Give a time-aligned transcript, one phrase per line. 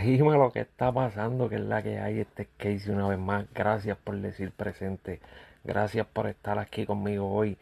[0.00, 2.20] Dime lo que está pasando, que es la que hay.
[2.20, 3.46] Este es Casey una vez más.
[3.54, 5.20] Gracias por decir presente.
[5.64, 7.56] Gracias por estar aquí conmigo hoy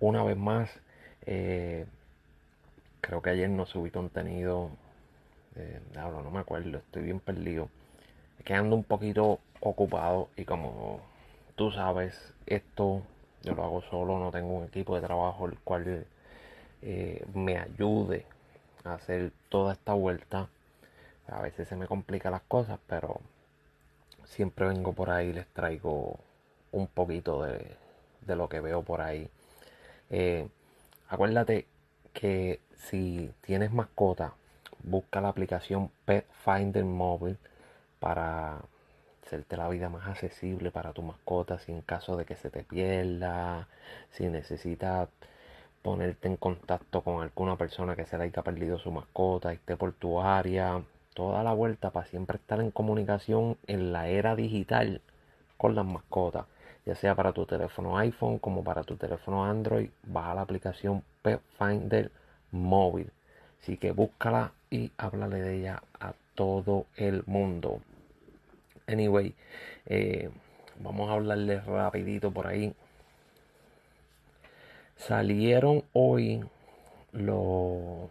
[0.00, 0.70] una vez más.
[1.26, 1.86] Eh,
[3.00, 4.70] creo que ayer no subí contenido.
[5.56, 7.68] Eh, no, no me acuerdo, estoy bien perdido.
[8.44, 11.00] Quedando un poquito ocupado y como
[11.56, 12.14] tú sabes,
[12.46, 13.02] esto
[13.42, 16.06] yo lo hago solo, no tengo un equipo de trabajo el cual
[16.82, 18.26] eh, me ayude
[18.84, 20.48] a hacer toda esta vuelta
[21.28, 23.20] a veces se me complican las cosas, pero
[24.24, 26.18] siempre vengo por ahí y les traigo
[26.72, 27.76] un poquito de,
[28.26, 29.30] lo que veo por ahí.
[30.10, 30.48] Eh,
[31.08, 31.66] acuérdate
[32.12, 34.34] que si tienes mascota,
[34.82, 37.36] busca la aplicación Pet Finder Mobile
[38.00, 38.60] para
[39.24, 42.64] hacerte la vida más accesible para tu mascota si en caso de que se te
[42.64, 43.68] pierda,
[44.12, 45.08] si necesitas
[45.82, 49.92] ponerte en contacto con alguna persona que se le haya perdido su mascota esté por
[49.92, 50.82] tu área,
[51.18, 55.00] toda la vuelta para siempre estar en comunicación en la era digital
[55.56, 56.46] con las mascotas,
[56.86, 61.40] ya sea para tu teléfono iPhone como para tu teléfono Android, baja la aplicación Pet
[61.58, 62.12] Finder
[62.52, 63.10] móvil.
[63.60, 67.80] Así que búscala y háblale de ella a todo el mundo.
[68.86, 69.34] Anyway,
[69.86, 70.30] eh,
[70.78, 72.72] vamos a hablarle rapidito por ahí.
[74.94, 76.44] Salieron hoy
[77.10, 78.08] los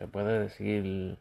[0.00, 1.18] se puede decir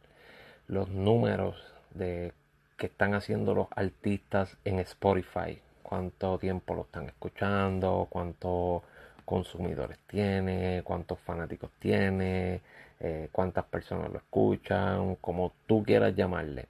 [0.69, 1.61] los números
[1.93, 2.31] de
[2.77, 8.83] que están haciendo los artistas en Spotify, cuánto tiempo lo están escuchando, cuántos
[9.25, 12.61] consumidores tiene, cuántos fanáticos tiene,
[13.01, 16.67] eh, cuántas personas lo escuchan, como tú quieras llamarle.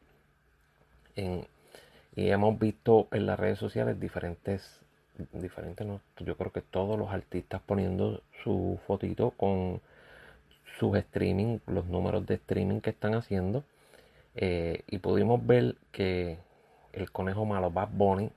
[1.16, 4.82] y hemos visto en las redes sociales diferentes,
[5.34, 5.86] diferentes,
[6.20, 9.82] yo creo que todos los artistas poniendo su fotito con
[10.80, 13.64] sus streaming, los números de streaming que están haciendo.
[14.36, 16.38] Eh, y pudimos ver que
[16.94, 18.32] el conejo malo Bad Bunny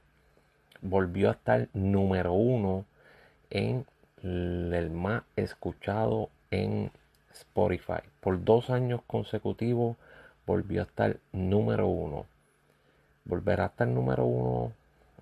[0.81, 2.85] volvió a estar número uno
[3.51, 3.87] en
[4.23, 6.91] el más escuchado en
[7.33, 8.03] Spotify.
[8.21, 9.97] Por dos años consecutivos
[10.47, 12.27] volvió a estar número uno.
[13.25, 14.73] ¿Volverá a estar número uno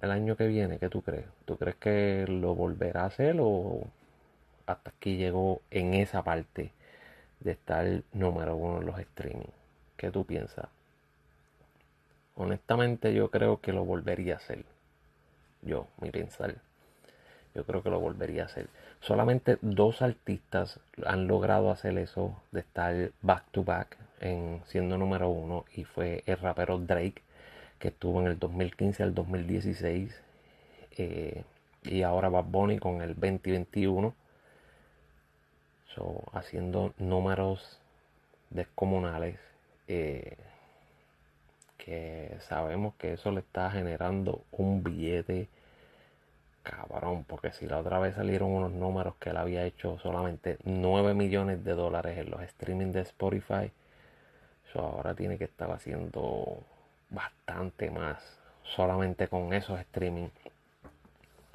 [0.00, 0.78] el año que viene?
[0.78, 1.26] ¿Qué tú crees?
[1.44, 3.82] ¿Tú crees que lo volverá a hacer o
[4.66, 6.72] hasta aquí llegó en esa parte?
[7.40, 9.50] De estar número uno en los streaming.
[9.96, 10.68] ¿Qué tú piensas?
[12.34, 14.64] Honestamente yo creo que lo volvería a hacer.
[15.62, 16.56] Yo, mi pensar.
[17.54, 18.68] Yo creo que lo volvería a hacer.
[19.00, 25.28] Solamente dos artistas han logrado hacer eso de estar back to back en siendo número
[25.28, 27.22] uno y fue el rapero Drake
[27.78, 30.14] que estuvo en el 2015 al 2016
[30.98, 31.44] eh,
[31.82, 34.14] y ahora Bad Bunny con el 2021
[36.32, 37.80] haciendo números
[38.50, 39.38] descomunales
[39.88, 40.36] eh,
[41.78, 45.48] que sabemos que eso le está generando un billete
[46.62, 51.14] cabrón porque si la otra vez salieron unos números que él había hecho solamente 9
[51.14, 53.72] millones de dólares en los streaming de Spotify
[54.68, 56.62] eso ahora tiene que estar haciendo
[57.08, 60.28] bastante más solamente con esos streaming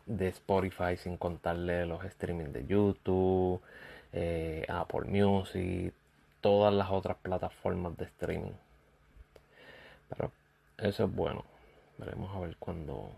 [0.06, 3.62] de Spotify sin contarle los streaming de YouTube
[4.16, 5.94] eh, Apple Music,
[6.40, 8.54] todas las otras plataformas de streaming.
[10.10, 10.32] Pero
[10.78, 11.44] eso es bueno.
[11.98, 13.12] Veremos a ver cuando,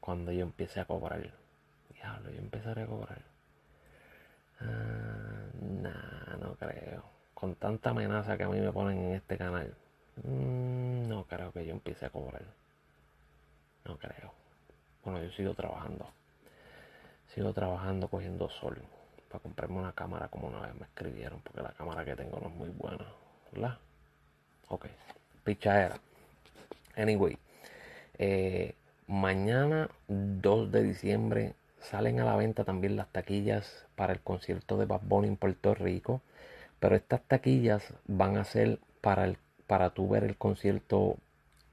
[0.00, 1.30] cuando yo empiece a cobrar.
[1.92, 3.22] Diablo, yo empezaré a cobrar.
[4.60, 7.04] Ah, nah, no creo.
[7.34, 9.74] Con tanta amenaza que a mí me ponen en este canal.
[10.22, 12.42] Mm, no creo que yo empiece a cobrar.
[13.84, 14.32] No creo.
[15.04, 16.08] Bueno, yo sigo trabajando.
[17.34, 18.78] Sigo trabajando cogiendo sol
[19.34, 22.46] para comprarme una cámara como una vez me escribieron, porque la cámara que tengo no
[22.46, 23.04] es muy buena,
[23.50, 23.78] ¿verdad?
[24.68, 24.86] Ok,
[25.42, 25.98] pichadera.
[26.96, 27.36] Anyway,
[28.18, 28.76] eh,
[29.08, 34.86] mañana 2 de diciembre salen a la venta también las taquillas para el concierto de
[34.86, 36.20] Bad Bunny en Puerto Rico,
[36.78, 39.36] pero estas taquillas van a ser para, el,
[39.66, 41.16] para tú ver el concierto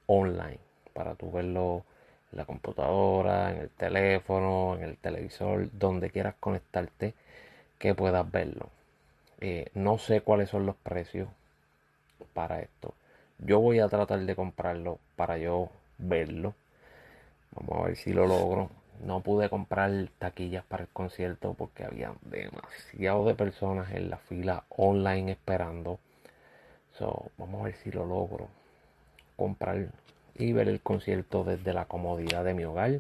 [0.08, 0.58] online,
[0.94, 1.86] para tú verlo
[2.32, 7.14] en la computadora, en el teléfono, en el televisor, donde quieras conectarte
[7.82, 8.70] que puedas verlo.
[9.40, 11.28] Eh, no sé cuáles son los precios
[12.36, 12.94] para esto.
[13.40, 16.54] Yo voy a tratar de comprarlo para yo verlo.
[17.56, 18.70] Vamos a ver si lo logro.
[19.04, 24.64] No pude comprar taquillas para el concierto porque había demasiado de personas en la fila
[24.70, 25.98] online esperando.
[27.00, 28.48] So, vamos a ver si lo logro
[29.36, 29.88] comprar
[30.36, 33.00] y ver el concierto desde la comodidad de mi hogar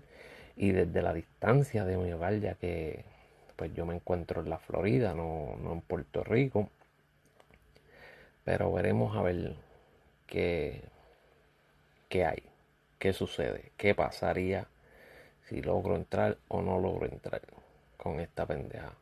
[0.58, 3.11] y desde la distancia de mi hogar, ya que
[3.62, 6.68] pues yo me encuentro en la Florida, no, en Puerto Rico.
[8.44, 9.54] Pero veremos a ver
[10.26, 10.82] qué,
[12.10, 12.42] qué hay,
[12.98, 14.66] qué sucede, qué pasaría
[15.48, 17.44] si logro entrar o no logro entrar
[17.98, 18.94] con esta pendeja.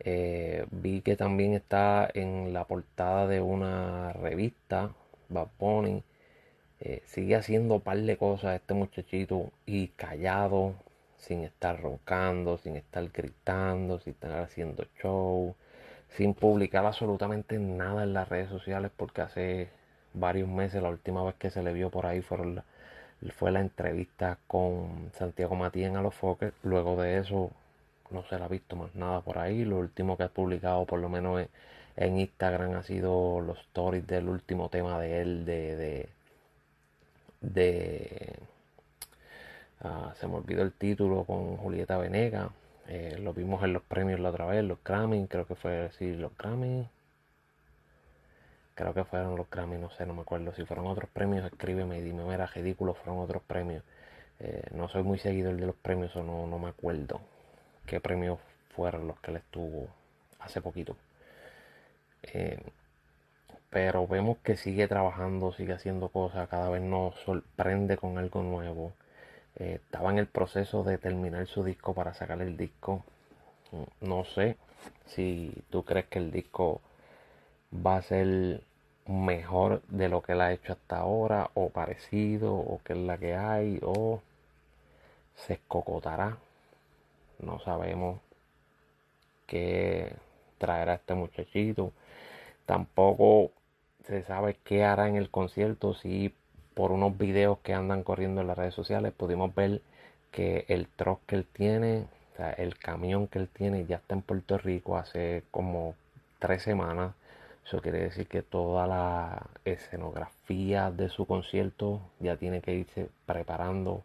[0.00, 4.92] Eh, vi que también está en la portada de una revista,
[5.30, 6.04] Bad Bunny.
[6.80, 10.74] Eh, sigue haciendo un par de cosas este muchachito y callado,
[11.18, 15.54] sin estar roncando, sin estar gritando, sin estar haciendo show,
[16.10, 19.68] sin publicar absolutamente nada en las redes sociales porque hace
[20.14, 22.62] varios meses la última vez que se le vio por ahí fueron
[23.36, 26.54] fue la entrevista con Santiago Matías en los Fokker.
[26.62, 27.50] Luego de eso
[28.10, 29.64] no se le ha visto más nada por ahí.
[29.64, 31.46] Lo último que ha publicado, por lo menos
[31.96, 36.08] en, Instagram, ha sido los stories del último tema de él, de.
[37.40, 38.38] de,
[39.82, 42.50] ah, se me olvidó el título con Julieta Venega.
[42.88, 46.16] Eh, lo vimos en los premios la otra vez, los Grammy, creo que fue decir
[46.16, 46.88] los Grammy.
[48.74, 50.54] Creo que fueron los Grammy, no sé, no me acuerdo.
[50.54, 53.82] Si fueron otros premios, escríbeme y dime, era ridículo, fueron otros premios.
[54.40, 57.20] Eh, no soy muy seguidor de los premios o no, no me acuerdo
[57.88, 58.38] qué premios
[58.76, 59.88] fueron los que le estuvo
[60.38, 60.96] hace poquito.
[62.22, 62.60] Eh,
[63.70, 68.92] pero vemos que sigue trabajando, sigue haciendo cosas, cada vez nos sorprende con algo nuevo.
[69.58, 73.04] Eh, estaba en el proceso de terminar su disco para sacar el disco.
[74.00, 74.56] No sé
[75.06, 76.80] si tú crees que el disco
[77.74, 78.62] va a ser
[79.06, 83.18] mejor de lo que él ha hecho hasta ahora, o parecido, o que es la
[83.18, 84.22] que hay, o
[85.36, 86.38] se escocotará
[87.38, 88.20] no sabemos
[89.46, 90.12] qué
[90.58, 91.92] traerá este muchachito.
[92.66, 93.52] Tampoco
[94.04, 95.94] se sabe qué hará en el concierto.
[95.94, 96.34] Si
[96.78, 99.82] por unos videos que andan corriendo en las redes sociales pudimos ver
[100.30, 102.06] que el truck que él tiene,
[102.56, 105.96] el camión que él tiene ya está en Puerto Rico hace como
[106.38, 107.14] tres semanas.
[107.66, 114.04] Eso quiere decir que toda la escenografía de su concierto ya tiene que irse preparando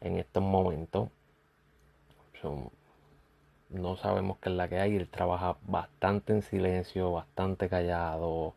[0.00, 1.10] en estos momentos
[3.68, 4.96] no sabemos qué es la que hay.
[4.96, 8.54] Él trabaja bastante en silencio, bastante callado,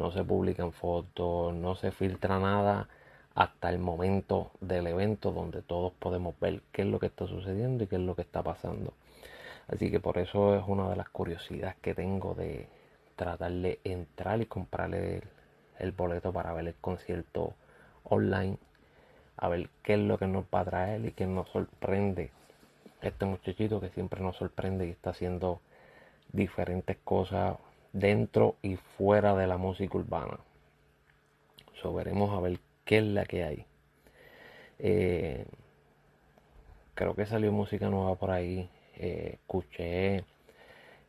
[0.00, 2.88] no se publican fotos, no se filtra nada
[3.34, 7.84] hasta el momento del evento donde todos podemos ver qué es lo que está sucediendo
[7.84, 8.94] y qué es lo que está pasando.
[9.68, 12.66] Así que por eso es una de las curiosidades que tengo de
[13.14, 15.22] tratar de entrar y comprarle el,
[15.78, 17.52] el boleto para ver el concierto
[18.04, 18.56] online,
[19.36, 22.30] a ver qué es lo que nos va a traer y qué nos sorprende
[23.02, 25.60] este muchachito que siempre nos sorprende y está haciendo
[26.32, 27.58] diferentes cosas
[27.92, 30.38] dentro y fuera de la música urbana.
[31.80, 33.66] So, veremos a ver qué es la que hay.
[34.78, 35.46] Eh,
[36.94, 38.68] creo que salió música nueva por ahí.
[38.96, 40.24] Eh, escuché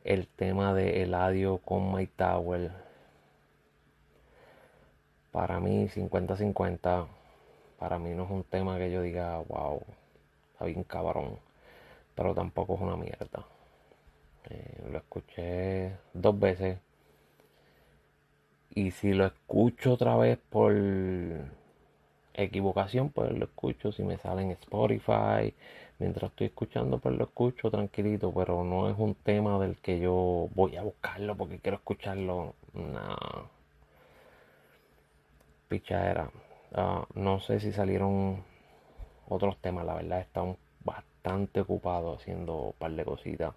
[0.04, 2.72] el tema de Eladio con My Tower.
[5.32, 7.08] Para mí 50-50.
[7.80, 9.82] Para mí no es un tema que yo diga, wow,
[10.54, 11.40] está bien cabrón
[12.16, 13.46] pero tampoco es una mierda.
[14.50, 16.80] Eh, lo escuché dos veces.
[18.74, 20.74] Y si lo escucho otra vez por
[22.34, 23.92] equivocación, pues lo escucho.
[23.92, 25.54] Si me sale en Spotify,
[26.00, 28.34] mientras estoy escuchando, pues lo escucho tranquilito.
[28.34, 32.56] Pero no es un tema del que yo voy a buscarlo porque quiero escucharlo.
[32.74, 33.50] No.
[35.68, 36.32] Pichadera.
[36.74, 38.44] Uh, no sé si salieron
[39.28, 40.42] otros temas, la verdad está
[40.84, 43.54] bastante ocupado haciendo un par de cositas.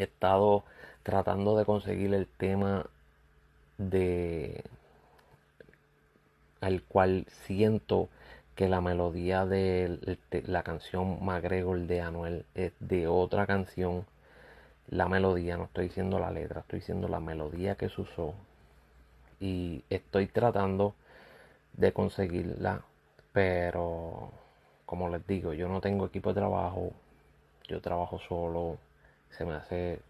[0.00, 0.64] He estado
[1.02, 2.86] tratando de conseguir el tema
[3.76, 4.64] de
[6.62, 8.08] al cual siento
[8.54, 14.06] que la melodía de, la canción McGregor de Anuel es de otra canción.
[14.88, 18.32] La melodía, no estoy diciendo la letra, estoy diciendo la melodía que se usó.
[19.38, 20.94] Y estoy tratando
[21.74, 22.82] de conseguirla,
[23.34, 24.30] pero
[24.86, 26.92] como les digo, yo no tengo equipo de trabajo,
[27.68, 28.78] yo trabajo solo,
[29.30, 30.00] se me hace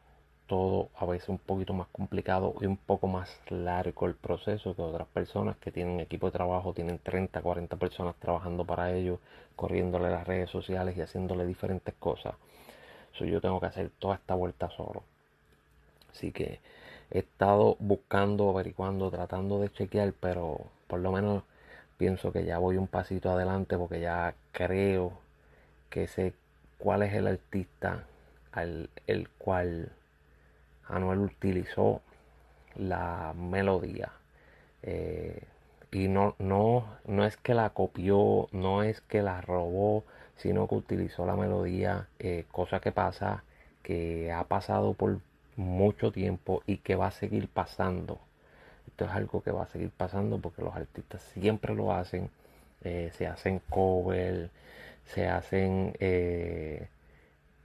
[0.47, 4.83] todo a veces un poquito más complicado y un poco más largo el proceso que
[4.83, 9.21] otras personas que tienen equipo de trabajo, tienen 30, 40 personas trabajando para ellos,
[9.55, 12.35] corriéndole las redes sociales y haciéndole diferentes cosas.
[13.13, 15.05] So, yo tengo que hacer toda esta vuelta solo.
[16.11, 16.59] Así que
[17.13, 20.59] he estado buscando, averiguando, tratando de chequear, pero
[20.89, 21.45] por lo menos
[21.97, 25.13] pienso que ya voy un pasito adelante porque ya creo
[25.91, 26.35] que sé
[26.79, 28.05] cuál es el artista
[28.55, 29.93] el cual
[30.89, 32.03] Anuel utilizó
[32.77, 34.13] la melodía.
[34.83, 35.43] Eh,
[35.93, 40.05] y no, no, no es que la copió, no es que la robó,
[40.37, 43.45] sino que utilizó la melodía, eh, cosa que pasa,
[43.83, 45.21] que ha pasado por
[45.57, 48.21] mucho tiempo y que va a seguir pasando
[49.01, 52.31] esto es algo que va a seguir pasando porque los artistas siempre lo hacen.
[52.83, 54.51] Eh, se hacen cover,
[55.07, 55.95] se hacen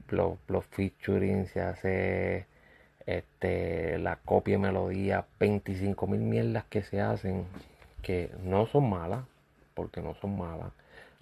[0.10, 2.46] los, los featuring, se hace
[3.06, 7.46] este, la copia y melodía, 25 mil mierdas que se hacen
[8.02, 9.26] que no son malas,
[9.74, 10.72] porque no son malas.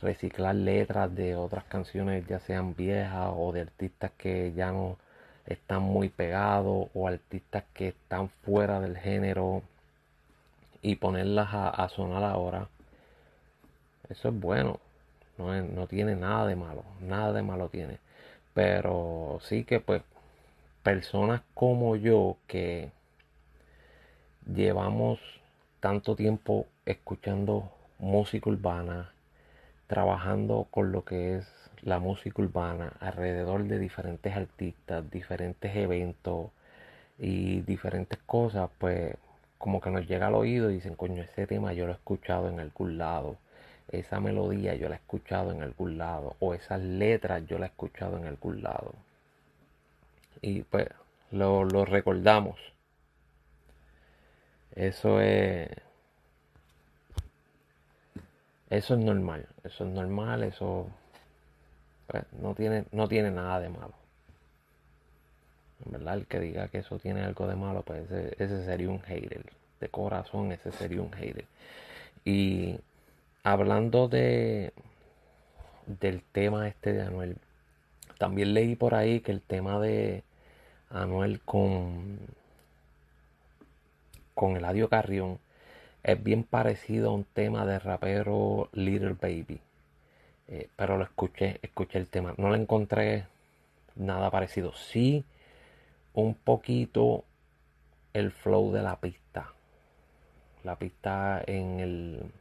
[0.02, 4.98] Reciclar letras de otras canciones, ya sean viejas o de artistas que ya no
[5.46, 9.62] están muy pegados o artistas que están fuera del género
[10.82, 12.68] y ponerlas a, sonar ahora.
[14.10, 14.80] Eso es bueno,
[15.38, 18.03] no, no tiene nada de malo, nada de malo tiene.
[18.54, 20.04] Pero sí que pues
[20.84, 22.92] personas como yo que
[24.46, 25.20] llevamos
[25.80, 29.12] tanto tiempo escuchando música urbana,
[29.88, 31.48] trabajando con lo que es
[31.82, 36.52] la música urbana alrededor de diferentes artistas, diferentes eventos
[37.18, 39.16] y diferentes cosas, pues
[39.58, 42.50] como que nos llega al oído y dicen, coño, ese tema yo lo he escuchado
[42.50, 43.38] en algún lado,
[43.90, 47.70] esa melodía yo la he escuchado en algún lado, o esas letras yo la he
[47.70, 48.94] escuchado en algún lado.
[50.42, 50.88] Y pues
[51.32, 52.60] lo, lo recordamos.
[54.76, 55.70] Eso es
[58.74, 60.88] eso es normal, eso es normal, eso
[62.08, 63.94] pues, no, tiene, no tiene nada de malo.
[65.86, 69.02] En verdad, el que diga que eso tiene algo de malo, pues ese, sería un
[69.02, 69.46] hater.
[69.80, 71.46] De corazón, ese sería un hater.
[72.26, 72.80] Y
[73.44, 74.74] hablando de
[75.86, 77.38] del tema este de Anuel,
[78.18, 80.24] también leí por ahí que el tema de
[80.90, 82.20] Anuel con
[84.34, 85.40] con Eladio Carrión
[86.04, 89.62] es bien parecido a un tema de rapero Little Baby.
[90.48, 92.34] Eh, pero lo escuché, escuché el tema.
[92.38, 93.26] No le encontré
[93.96, 94.74] nada parecido.
[94.74, 95.24] Sí,
[96.14, 97.24] un poquito
[98.14, 99.54] el flow de la pista.
[100.64, 102.32] La pista en el,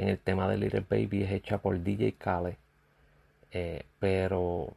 [0.00, 2.54] en el tema de Little Baby es hecha por DJ Khaled.
[3.52, 4.72] Eh, pero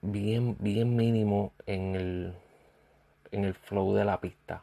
[0.00, 2.32] bien, bien mínimo en el,
[3.30, 4.62] en el flow de la pista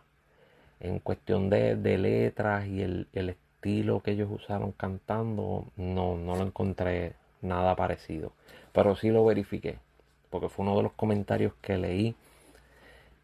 [0.80, 7.14] en cuestión de, letras y el, estilo que ellos usaron cantando, no, no lo encontré
[7.42, 8.34] nada parecido.
[8.74, 9.78] Pero sí lo verifiqué,
[10.32, 12.16] porque fue uno de los comentarios que leí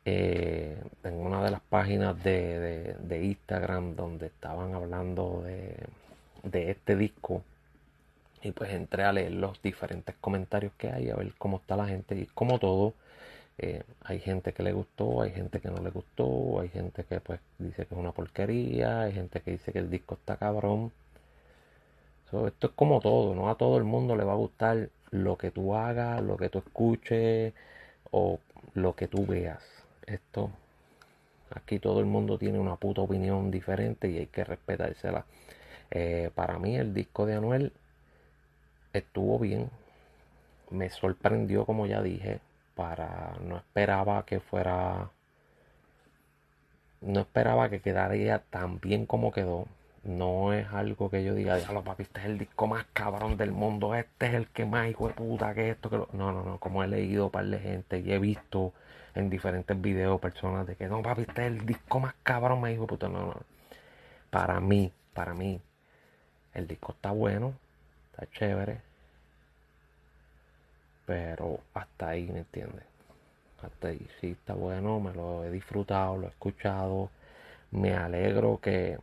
[0.09, 5.75] eh, en una de las páginas de, Instagram donde estaban hablando de,
[6.43, 7.43] de este disco.
[8.41, 11.87] Y pues entré a leer los diferentes comentarios que hay, a ver cómo está la
[11.87, 12.15] gente.
[12.15, 12.93] Y como todo,
[13.57, 17.19] eh, hay gente que le gustó, hay gente que no le gustó, hay gente que
[17.19, 20.93] pues dice que es una porquería, hay gente que dice que el disco está cabrón.
[22.31, 25.51] esto es como todo, no a todo el mundo le va a gustar lo que
[25.51, 27.53] tú hagas, lo que tú escuches
[28.11, 28.39] o
[28.73, 29.76] lo que tú veas.
[30.07, 30.51] Esto,
[31.51, 35.25] aquí todo el mundo tiene una puta opinión diferente y hay que respetársela.
[35.91, 37.73] Eh, para mí el disco de Anuel
[38.93, 39.69] estuvo bien,
[40.71, 42.39] me sorprendió como ya dije,
[42.75, 45.11] para no esperaba que fuera
[47.01, 49.67] no esperaba que quedara tan bien como quedó.
[50.03, 53.35] No es algo que yo diga ya lo papi este es el disco más cabrón
[53.37, 56.07] del mundo este es el que más hijo de puta que esto que lo...
[56.13, 58.73] no no no como he leído par de gente y he visto
[59.15, 62.81] en diferentes videos personas de que no papi este es el disco más cabrón hijo
[62.81, 63.41] de puta no no
[64.29, 65.59] para mí para mí
[66.53, 67.53] el disco está bueno
[68.11, 68.87] está chévere
[71.07, 72.83] pero hasta ahí, ¿me entiendes?
[73.61, 77.09] Hasta ahí, sí, está bueno, me lo he disfrutado, lo he escuchado.
[77.71, 78.97] Me alegro que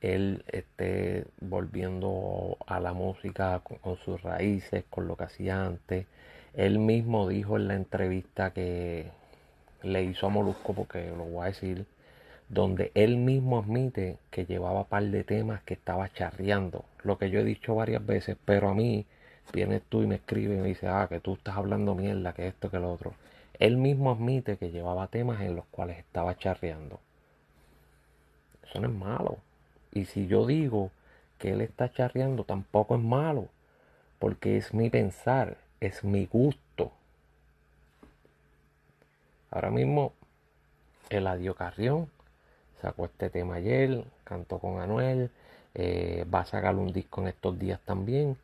[0.00, 6.06] él esté volviendo a la música con, sus raíces, con lo que hacía antes.
[6.56, 9.10] Él mismo dijo en la entrevista que
[9.82, 11.86] le hizo a Molusco, porque lo voy a decir,
[12.48, 17.40] donde él mismo admite que llevaba par de temas que estaba charreando, lo que yo
[17.40, 19.04] he dicho varias veces, pero a mí
[19.52, 22.48] vienes tú y me escribe y me dice, ah, que tú estás hablando mierda, que
[22.48, 23.14] esto, que lo otro.
[23.58, 27.00] Él mismo admite que llevaba temas en los cuales estaba charreando.
[28.68, 29.38] Eso no es malo.
[29.92, 30.90] Y si yo digo
[31.38, 33.48] que él está charreando, tampoco es malo.
[34.18, 36.92] Porque es mi pensar, es mi gusto.
[39.50, 40.12] Ahora mismo,
[41.10, 42.10] Eladio Carrión
[42.80, 45.30] sacó este tema ayer, cantó con Anuel,
[45.74, 48.36] eh, va a sacar un disco en estos días también.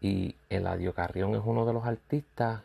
[0.00, 2.62] Y Eladio Carrión es uno de los artistas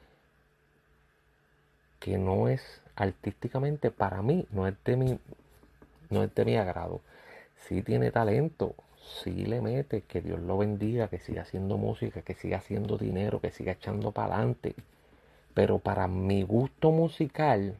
[2.00, 5.20] que no es artísticamente para mí, no es de mi,
[6.10, 7.01] no es de mi agrado.
[7.68, 12.34] Sí tiene talento, sí le mete, que Dios lo bendiga, que siga haciendo música, que
[12.36, 14.76] siga haciendo dinero, que siga echando para adelante.
[15.54, 17.78] Pero para mi gusto musical,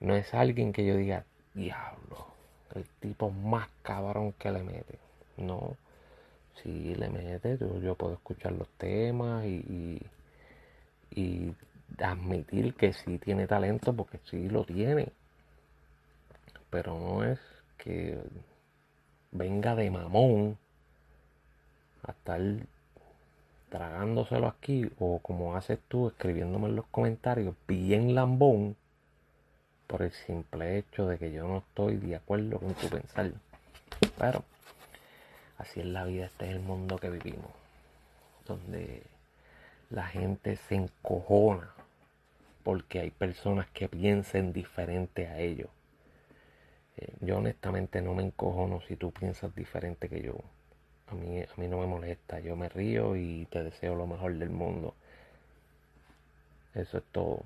[0.00, 2.26] no es alguien que yo diga, diablo,
[2.74, 4.98] el tipo más cabrón que le mete.
[5.36, 5.76] No,
[6.62, 10.00] si le mete, yo, puedo escuchar los temas y,
[11.10, 11.54] y,
[11.98, 15.12] admitir que sí tiene talento porque sí lo tiene.
[16.70, 17.38] Pero no es
[17.78, 18.18] que
[19.34, 20.56] venga de mamón
[22.04, 22.40] a estar
[23.68, 28.76] tragándoselo aquí o como haces tú escribiéndome en los comentarios bien lambón
[29.88, 33.32] por el simple hecho de que yo no estoy de acuerdo con tu pensar.
[34.16, 34.44] Pero
[35.58, 37.50] así es la vida, este es el mundo que vivimos,
[38.46, 39.02] donde
[39.90, 41.74] la gente se encojona
[42.62, 45.68] porque hay personas que piensen diferente a ellos.
[46.96, 50.36] Eh, yo honestamente no me encojono si tú piensas diferente que yo.
[51.08, 54.34] A mí, a mí no me molesta, yo me río y te deseo lo mejor
[54.38, 54.94] del mundo.
[56.74, 57.42] Eso es todo.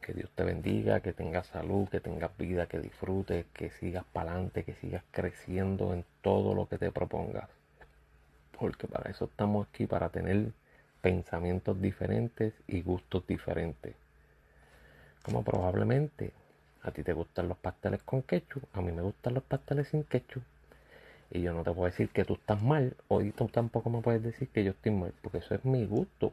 [0.00, 4.32] Que Dios te bendiga, que tengas salud, que tengas vida, que disfrutes, que sigas para
[4.32, 7.48] adelante, que sigas creciendo en todo lo que te propongas.
[8.58, 10.52] Porque para eso estamos aquí, para tener
[11.00, 13.94] pensamientos diferentes y gustos diferentes.
[15.22, 16.32] Como probablemente
[16.82, 20.04] a ti te gustan los pasteles con ketchup, a mí me gustan los pasteles sin
[20.04, 20.42] ketchup.
[21.30, 24.22] Y yo no te puedo decir que tú estás mal, hoy tú tampoco me puedes
[24.22, 26.32] decir que yo estoy mal, porque eso es mi gusto.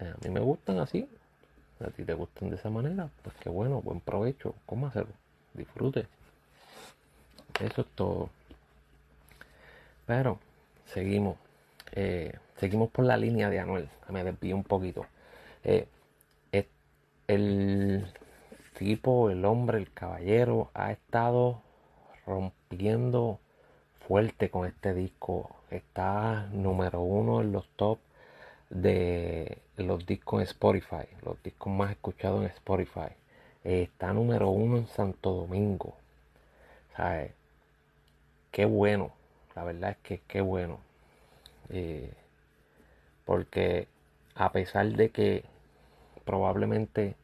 [0.00, 1.08] A mí me gustan así,
[1.80, 5.14] a ti te gustan de esa manera, pues qué bueno, buen provecho, ¿cómo hacerlo?
[5.54, 6.06] Disfrute.
[7.60, 8.30] Eso es todo.
[10.06, 10.38] Pero
[10.86, 11.36] seguimos.
[11.92, 13.88] Eh, seguimos por la línea de Anuel.
[14.08, 15.06] Me desvío un poquito.
[15.64, 15.86] Eh,
[17.28, 18.06] el
[18.74, 21.62] tipo, el hombre, el caballero, ha estado
[22.26, 23.40] rompiendo
[24.06, 25.50] fuerte con este disco.
[25.70, 27.98] Está número uno en los top
[28.70, 33.10] de los discos en Spotify, los discos más escuchados en Spotify.
[33.64, 35.94] está número uno en Santo Domingo.
[36.96, 37.32] ¿Sabes?
[38.50, 39.12] Qué bueno.
[39.54, 40.78] La verdad es que qué bueno.
[41.70, 42.12] Eh,
[43.24, 43.88] porque
[44.34, 45.44] a pesar de que
[46.24, 47.16] probablemente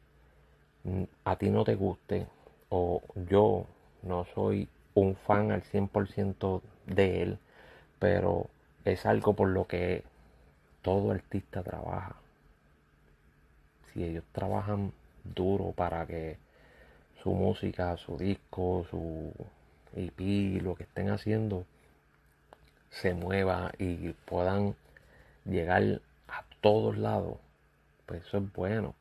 [1.25, 2.27] a ti no te guste
[2.69, 3.67] o yo
[4.03, 7.39] no soy un fan al 100% de él,
[7.99, 8.49] pero
[8.85, 10.05] es algo por lo que
[10.83, 12.17] todo artista trabaja.
[13.93, 14.93] Si ellos trabajan
[15.25, 16.39] duro para que
[17.23, 19.33] su música, su disco, su
[19.95, 21.65] EP, lo que estén haciendo,
[22.91, 24.75] se mueva y puedan
[25.45, 27.39] llegar a todos lados,
[28.07, 28.95] pues eso es bueno.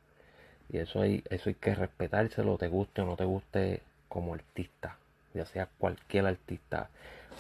[0.70, 4.98] Y eso hay, eso hay que respetárselo, te guste o no te guste como artista,
[5.34, 6.90] ya sea cualquier artista.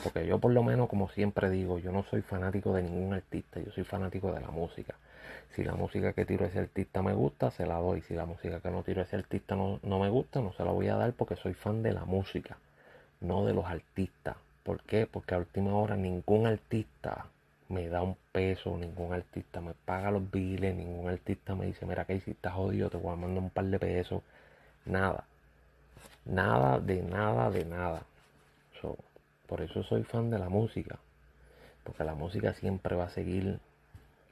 [0.03, 3.59] Porque yo por lo menos, como siempre digo, yo no soy fanático de ningún artista,
[3.59, 4.95] yo soy fanático de la música.
[5.55, 8.01] Si la música que tiro ese artista me gusta, se la doy.
[8.01, 10.71] Si la música que no tiro ese artista no, no me gusta, no se la
[10.71, 12.57] voy a dar porque soy fan de la música,
[13.21, 14.37] no de los artistas.
[14.63, 15.07] ¿Por qué?
[15.07, 17.25] Porque a última hora ningún artista
[17.69, 22.05] me da un peso, ningún artista me paga los biles, ningún artista me dice, mira
[22.05, 24.23] si estás jodido, te voy a mandar un par de pesos.
[24.85, 25.25] Nada.
[26.25, 28.03] Nada de nada de nada.
[29.47, 30.97] por eso soy fan de la música.
[31.83, 33.59] Porque la música siempre va a seguir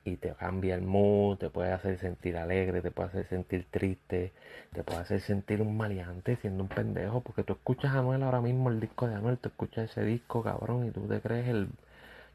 [0.06, 4.34] y te cambia el mood, te puede hacer sentir alegre, te puede hacer sentir triste,
[4.74, 7.21] te puede hacer sentir un maleante siendo un pendejo.
[7.21, 10.43] Porque tú escuchas a Anuel ahora mismo, el disco de Anuel, tú escuchas ese disco,
[10.43, 11.69] cabrón, y tú te crees el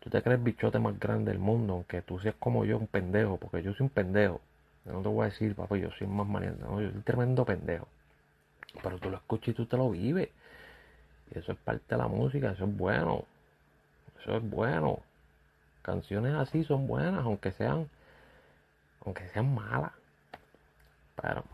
[0.01, 3.37] Tú te crees bichote más grande del mundo, aunque tú seas como yo, un pendejo,
[3.37, 4.41] porque yo soy un pendejo.
[4.87, 7.03] Yo no te voy a decir, papá, yo soy más maniente, no, yo soy un
[7.03, 7.87] tremendo pendejo.
[8.83, 10.31] Pero tú lo escuchas y tú te lo vives.
[11.31, 13.25] Y eso es parte de la música, eso es bueno.
[14.21, 15.01] Eso es bueno.
[15.83, 17.89] Canciones así son buenas, aunque sean,
[19.05, 19.93] aunque sean malas.
[21.21, 21.45] Pero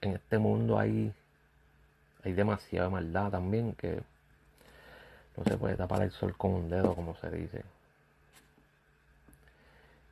[0.00, 1.12] en este mundo hay,
[2.22, 4.00] hay demasiada maldad también que
[5.36, 7.64] no se puede tapar el sol con un dedo, como se dice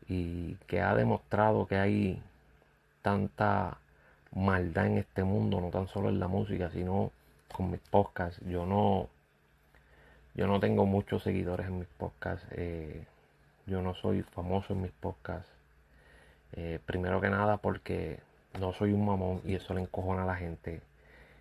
[0.09, 2.23] y que ha demostrado que hay
[3.03, 3.79] tanta
[4.33, 7.12] maldad en este mundo, no tan solo en la música, sino
[7.53, 8.40] con mis podcasts.
[8.47, 9.09] Yo no,
[10.35, 12.47] yo no tengo muchos seguidores en mis podcasts.
[12.53, 13.05] Eh,
[13.66, 15.51] yo no soy famoso en mis podcasts.
[16.53, 18.21] Eh, primero que nada porque
[18.59, 20.81] no soy un mamón y eso le encojona a la gente.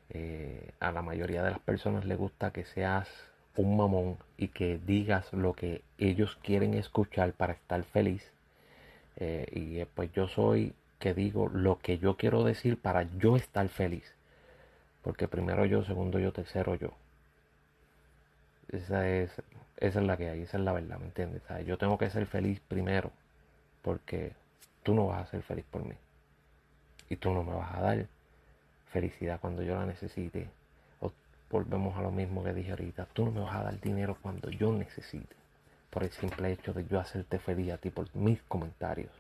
[0.10, 3.08] Eh, a la mayoría de las personas le gusta que seas
[3.56, 8.32] un mamón y que digas lo que ellos quieren escuchar para estar feliz
[9.17, 13.36] eh, y eh, pues yo soy que digo lo que yo quiero decir para yo
[13.36, 14.13] estar feliz.
[15.01, 16.91] Porque primero yo, segundo yo, tercero yo.
[18.69, 19.32] Esa es,
[19.77, 21.41] esa es la que hay, esa es la verdad, ¿me entiendes?
[21.65, 23.12] yo tengo que ser feliz primero.
[23.82, 24.34] Porque
[24.84, 25.95] tú no vas a ser feliz por mí.
[27.10, 28.06] Y tú no me vas a dar
[28.91, 30.49] felicidad cuando yo la necesite.
[30.99, 31.12] O
[31.49, 34.49] volvemos a lo mismo que dije ahorita, tú no me vas a dar dinero cuando
[34.49, 35.36] yo necesite.
[35.89, 39.12] Por el simple hecho de yo hacerte feliz a ti por mis comentarios.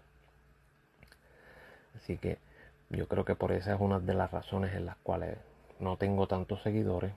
[1.95, 2.37] Así que
[2.89, 5.37] yo creo que por esa es una de las razones en las cuales
[5.79, 7.11] no tengo tantos seguidores.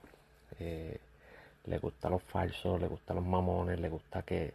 [0.59, 0.99] Eh,
[1.65, 4.53] le gusta los falsos, le gusta los mamones, le gusta que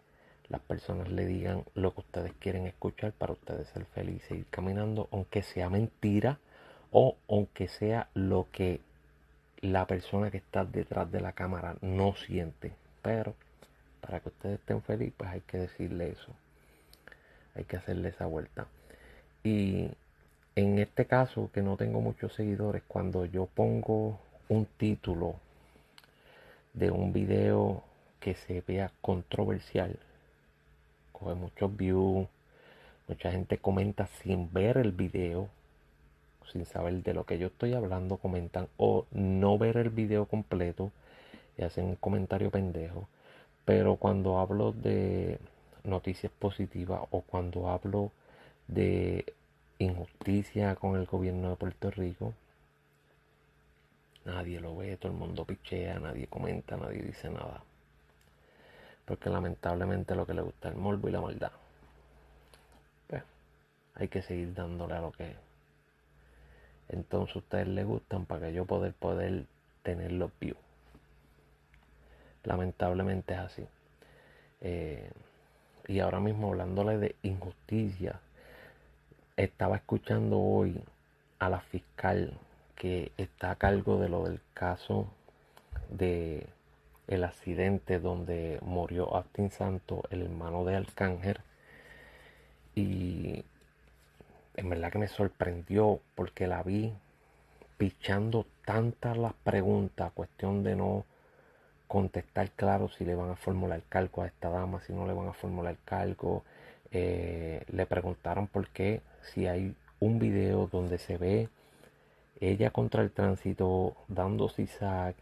[0.48, 4.46] las personas le digan lo que ustedes quieren escuchar para ustedes ser felices y ir
[4.46, 6.38] caminando, aunque sea mentira
[6.92, 8.80] o aunque sea lo que
[9.60, 12.72] la persona que está detrás de la cámara no siente.
[13.02, 13.34] Pero
[14.06, 16.32] para que ustedes estén felices, pues hay que decirle eso.
[17.56, 18.66] Hay que hacerle esa vuelta.
[19.42, 19.90] Y
[20.54, 25.34] en este caso, que no tengo muchos seguidores, cuando yo pongo un título
[26.72, 27.82] de un video
[28.20, 29.98] que se vea controversial,
[31.10, 32.28] coge muchos views,
[33.08, 35.48] mucha gente comenta sin ver el video,
[36.52, 40.92] sin saber de lo que yo estoy hablando, comentan o no ver el video completo
[41.58, 43.08] y hacen un comentario pendejo.
[43.66, 45.38] Pero cuando hablo de
[45.84, 48.12] noticias positivas o cuando hablo
[48.68, 49.34] de
[49.78, 52.32] injusticia con el gobierno de Puerto Rico,
[54.24, 57.62] nadie lo ve, todo el mundo pichea, nadie comenta, nadie dice nada
[59.06, 61.52] porque lamentablemente lo que le gusta es el morbo y la maldad.
[63.06, 63.22] Pues
[63.94, 65.34] hay que seguir dándole a lo que
[66.88, 69.46] entonces ustedes les gustan para que yo poder poder
[69.82, 70.65] tener los views.
[72.46, 73.66] Lamentablemente es así.
[74.60, 75.10] Eh,
[75.88, 78.20] y ahora mismo hablándole de injusticia,
[79.36, 80.82] estaba escuchando hoy
[81.38, 82.32] a la fiscal
[82.74, 85.08] que está a cargo de lo del caso
[85.90, 86.46] de
[87.08, 91.38] el accidente donde murió Austin Santo, el hermano de Arcángel.
[92.74, 93.44] Y
[94.56, 96.92] en verdad que me sorprendió porque la vi
[97.76, 101.04] pichando tantas las preguntas, cuestión de no
[101.88, 105.28] contestar claro si le van a formular cargo a esta dama, si no le van
[105.28, 106.44] a formular cargo.
[106.92, 111.48] Eh, le preguntaron por qué, si hay un video donde se ve
[112.40, 115.14] ella contra el tránsito dando zigzag,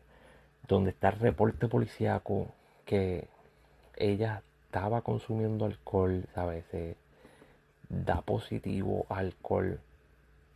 [0.66, 2.48] donde está el reporte policíaco
[2.84, 3.28] que
[3.96, 6.64] ella estaba consumiendo alcohol, ¿sabes?
[7.88, 9.78] da positivo alcohol.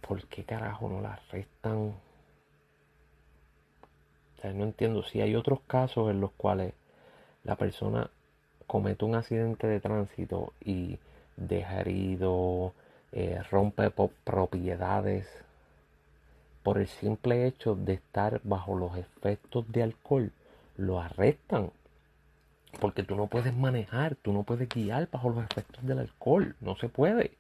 [0.01, 1.95] ¿Por qué carajo no la arrestan?
[4.45, 6.73] No entiendo si hay otros casos en los cuales
[7.45, 8.11] la persona
[8.67, 10.99] comete un accidente de tránsito y
[11.37, 12.73] deja herido,
[13.13, 15.27] eh, rompe propiedades
[16.63, 20.33] por el simple hecho de estar bajo los efectos de alcohol,
[20.77, 21.71] lo arrestan.
[22.81, 26.77] Porque tú no puedes manejar, tú no puedes guiar bajo los efectos del alcohol, no
[26.77, 27.33] se puede.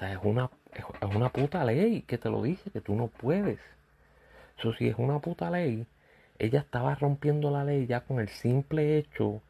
[0.00, 3.60] es, una, es una puta ley que te lo dice, que tú no puedes.
[4.58, 5.86] Eso si es una puta ley,
[6.38, 9.40] ella estaba rompiendo la ley ya con el simple hecho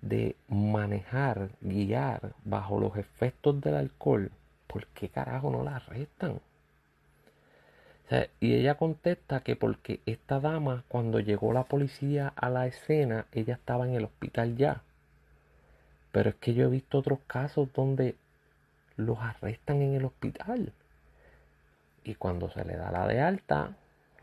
[0.00, 4.30] de manejar, guiar bajo los efectos del alcohol.
[4.66, 6.40] ¿Por qué carajo no la arrestan?
[8.40, 13.54] y ella contesta que porque esta dama, cuando llegó la policía a la escena, ella
[13.54, 14.80] estaba en el hospital ya.
[16.10, 18.16] Pero es que yo he visto otros casos donde
[18.96, 20.72] los arrestan en el hospital.
[22.02, 23.76] Y cuando se le da la de alta,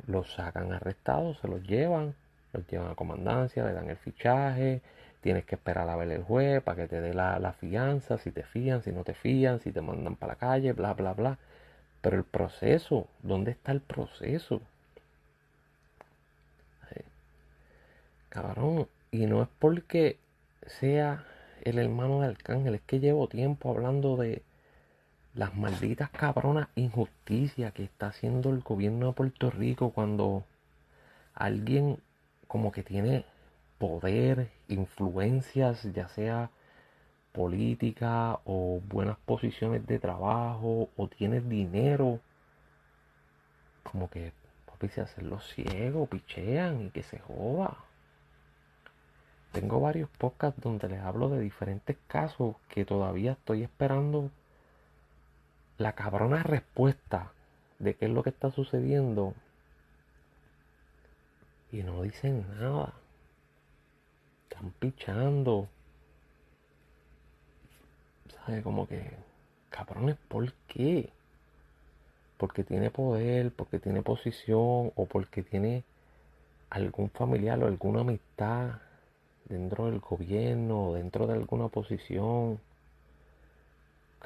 [0.07, 2.15] los sacan arrestados, se los llevan,
[2.53, 4.81] los llevan a comandancia, le dan el fichaje,
[5.21, 8.31] tienes que esperar a ver el juez para que te dé la, la fianza, si
[8.31, 11.37] te fían, si no te fían, si te mandan para la calle, bla, bla, bla.
[12.01, 14.61] Pero el proceso, ¿dónde está el proceso?
[18.35, 20.17] Cabrón, y no es porque
[20.67, 21.23] sea
[21.63, 24.43] el hermano de Arcángel, es que llevo tiempo hablando de
[25.35, 30.45] las malditas cabronas injusticias que está haciendo el gobierno de Puerto Rico cuando
[31.33, 31.99] alguien
[32.47, 33.25] como que tiene
[33.77, 36.51] poder, influencias, ya sea
[37.33, 42.21] política o buenas posiciones de trabajo o tienes dinero,
[43.83, 44.31] como que
[44.65, 47.75] papi se hacen los ciegos, pichean y que se joda.
[49.51, 54.31] Tengo varios podcasts donde les hablo de diferentes casos que todavía estoy esperando
[55.77, 57.31] la cabrona respuesta
[57.79, 59.33] de qué es lo que está sucediendo.
[61.71, 62.93] Y no dicen nada.
[64.49, 65.67] Están pichando.
[68.63, 69.11] Como que,
[69.69, 71.09] cabrones, ¿por qué?
[72.37, 75.83] Porque tiene poder, porque tiene posición o porque tiene
[76.69, 78.81] algún familiar o alguna amistad
[79.45, 82.59] dentro del gobierno dentro de alguna posición.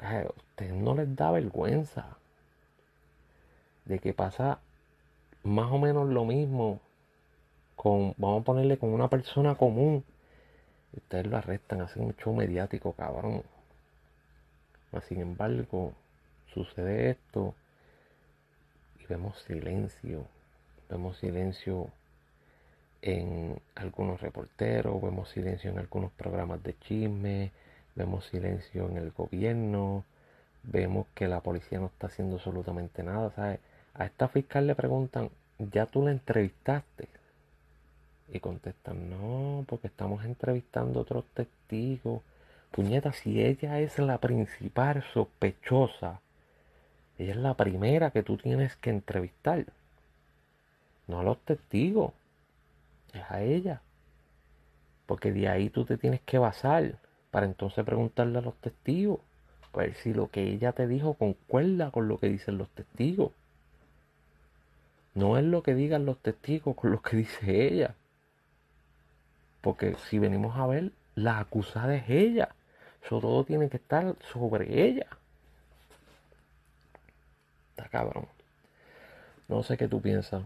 [0.00, 2.16] A ustedes no les da vergüenza
[3.84, 4.60] de que pasa
[5.42, 6.80] más o menos lo mismo
[7.76, 10.04] con, vamos a ponerle con una persona común.
[10.92, 13.42] Ustedes lo arrestan, hacen un show mediático, cabrón.
[15.08, 15.92] Sin embargo,
[16.52, 17.54] sucede esto
[18.98, 20.26] y vemos silencio.
[20.88, 21.88] Vemos silencio
[23.02, 27.52] en algunos reporteros, vemos silencio en algunos programas de chisme,
[28.00, 30.04] vemos silencio en el gobierno,
[30.62, 33.60] vemos que la policía no está haciendo absolutamente nada, ¿sabes?
[33.92, 37.08] A esta fiscal le preguntan, ¿ya tú la entrevistaste?
[38.32, 42.22] Y contestan, no, porque estamos entrevistando otros testigos.
[42.70, 46.20] Puñeta, si ella es la principal sospechosa,
[47.18, 49.66] ella es la primera que tú tienes que entrevistar.
[51.06, 52.14] No a los testigos,
[53.12, 53.82] es a ella.
[55.04, 56.94] Porque de ahí tú te tienes que basar
[57.30, 59.20] para entonces preguntarle a los testigos.
[59.72, 63.32] A ver si lo que ella te dijo concuerda con lo que dicen los testigos.
[65.14, 67.94] No es lo que digan los testigos con lo que dice ella.
[69.60, 72.50] Porque si venimos a ver, la acusada es ella.
[73.04, 75.06] Eso todo tiene que estar sobre ella.
[77.70, 78.26] Está cabrón.
[79.48, 80.42] No sé qué tú piensas.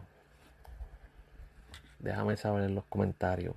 [1.98, 3.54] Déjame saber en los comentarios.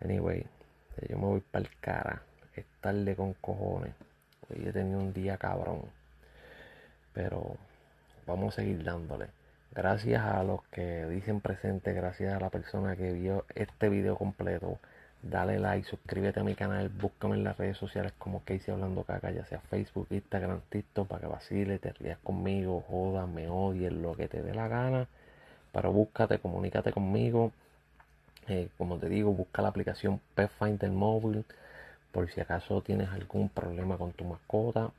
[0.00, 0.46] Anyway,
[1.08, 2.22] yo me voy para el cara.
[2.54, 3.94] Es tarde con cojones.
[4.48, 5.82] Hoy he tenido un día cabrón.
[7.12, 7.56] Pero
[8.26, 9.26] vamos a seguir dándole.
[9.74, 14.78] Gracias a los que dicen presente, gracias a la persona que vio este video completo.
[15.22, 19.30] Dale like, suscríbete a mi canal, búscame en las redes sociales como Casey Hablando Caca,
[19.30, 24.14] ya sea Facebook, Instagram, TikTok, para que vacile, te rías conmigo, jodas, me odies, lo
[24.14, 25.08] que te dé la gana.
[25.72, 27.52] Pero búscate, comunícate conmigo.
[28.48, 31.44] Eh, como te digo, busca la aplicación Pathfinder Mobile
[32.12, 34.90] por si acaso tienes algún problema con tu mascota.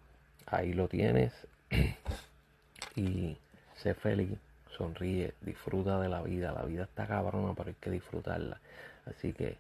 [0.47, 1.31] Ahí lo tienes.
[2.95, 3.37] y
[3.75, 4.37] sé feliz
[4.77, 6.51] sonríe, disfruta de la vida.
[6.51, 8.59] La vida está cabrona, pero hay que disfrutarla.
[9.05, 9.57] Así que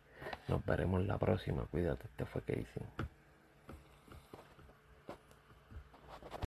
[0.47, 1.65] nos veremos la próxima.
[1.71, 2.65] Cuídate, este fue Casey.